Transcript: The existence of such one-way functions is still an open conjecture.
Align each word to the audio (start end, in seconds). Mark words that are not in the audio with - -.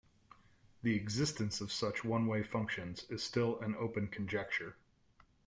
The 0.81 0.95
existence 0.95 1.61
of 1.61 1.71
such 1.71 2.03
one-way 2.03 2.41
functions 2.41 3.05
is 3.11 3.21
still 3.21 3.59
an 3.59 3.75
open 3.75 4.07
conjecture. 4.07 4.75